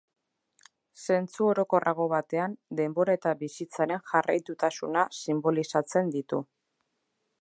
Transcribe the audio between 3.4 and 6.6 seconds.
bizitzaren jarraitutasuna sinbolizatzen ditu.